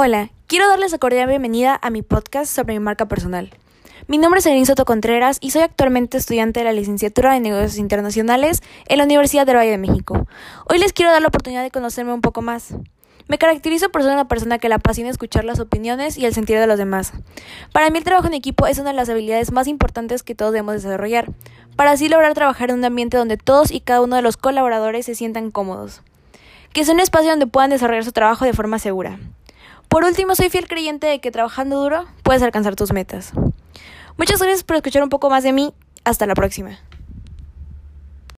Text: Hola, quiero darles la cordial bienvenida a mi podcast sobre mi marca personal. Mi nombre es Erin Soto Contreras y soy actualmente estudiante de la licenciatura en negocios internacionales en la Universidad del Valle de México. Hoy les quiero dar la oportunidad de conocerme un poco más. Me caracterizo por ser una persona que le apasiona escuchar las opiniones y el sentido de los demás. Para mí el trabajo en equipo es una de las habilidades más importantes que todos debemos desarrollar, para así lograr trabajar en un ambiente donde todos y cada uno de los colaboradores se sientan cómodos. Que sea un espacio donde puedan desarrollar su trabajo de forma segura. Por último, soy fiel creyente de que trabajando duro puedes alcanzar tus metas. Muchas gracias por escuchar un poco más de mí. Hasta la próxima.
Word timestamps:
Hola, 0.00 0.30
quiero 0.46 0.68
darles 0.68 0.92
la 0.92 0.98
cordial 0.98 1.28
bienvenida 1.28 1.76
a 1.82 1.90
mi 1.90 2.02
podcast 2.02 2.54
sobre 2.54 2.74
mi 2.74 2.78
marca 2.78 3.08
personal. 3.08 3.50
Mi 4.06 4.16
nombre 4.16 4.38
es 4.38 4.46
Erin 4.46 4.64
Soto 4.64 4.84
Contreras 4.84 5.38
y 5.40 5.50
soy 5.50 5.62
actualmente 5.62 6.18
estudiante 6.18 6.60
de 6.60 6.64
la 6.64 6.72
licenciatura 6.72 7.36
en 7.36 7.42
negocios 7.42 7.78
internacionales 7.78 8.62
en 8.86 8.98
la 8.98 9.04
Universidad 9.04 9.44
del 9.44 9.56
Valle 9.56 9.72
de 9.72 9.78
México. 9.78 10.28
Hoy 10.70 10.78
les 10.78 10.92
quiero 10.92 11.10
dar 11.10 11.20
la 11.20 11.26
oportunidad 11.26 11.64
de 11.64 11.72
conocerme 11.72 12.12
un 12.12 12.20
poco 12.20 12.42
más. 12.42 12.76
Me 13.26 13.38
caracterizo 13.38 13.88
por 13.88 14.04
ser 14.04 14.12
una 14.12 14.28
persona 14.28 14.60
que 14.60 14.68
le 14.68 14.76
apasiona 14.76 15.10
escuchar 15.10 15.44
las 15.44 15.58
opiniones 15.58 16.16
y 16.16 16.26
el 16.26 16.32
sentido 16.32 16.60
de 16.60 16.68
los 16.68 16.78
demás. 16.78 17.12
Para 17.72 17.90
mí 17.90 17.98
el 17.98 18.04
trabajo 18.04 18.28
en 18.28 18.34
equipo 18.34 18.68
es 18.68 18.78
una 18.78 18.90
de 18.90 18.96
las 18.96 19.08
habilidades 19.08 19.50
más 19.50 19.66
importantes 19.66 20.22
que 20.22 20.36
todos 20.36 20.52
debemos 20.52 20.74
desarrollar, 20.74 21.28
para 21.74 21.90
así 21.90 22.08
lograr 22.08 22.34
trabajar 22.34 22.70
en 22.70 22.78
un 22.78 22.84
ambiente 22.84 23.16
donde 23.16 23.36
todos 23.36 23.72
y 23.72 23.80
cada 23.80 24.00
uno 24.02 24.14
de 24.14 24.22
los 24.22 24.36
colaboradores 24.36 25.06
se 25.06 25.16
sientan 25.16 25.50
cómodos. 25.50 26.02
Que 26.72 26.84
sea 26.84 26.94
un 26.94 27.00
espacio 27.00 27.30
donde 27.30 27.48
puedan 27.48 27.70
desarrollar 27.70 28.04
su 28.04 28.12
trabajo 28.12 28.44
de 28.44 28.52
forma 28.52 28.78
segura. 28.78 29.18
Por 29.88 30.04
último, 30.04 30.34
soy 30.34 30.50
fiel 30.50 30.68
creyente 30.68 31.06
de 31.06 31.20
que 31.20 31.30
trabajando 31.30 31.80
duro 31.80 32.06
puedes 32.22 32.42
alcanzar 32.42 32.76
tus 32.76 32.92
metas. 32.92 33.32
Muchas 34.16 34.40
gracias 34.40 34.64
por 34.64 34.76
escuchar 34.76 35.02
un 35.02 35.08
poco 35.08 35.30
más 35.30 35.44
de 35.44 35.52
mí. 35.52 35.72
Hasta 36.04 36.26
la 36.26 36.34
próxima. 36.34 36.78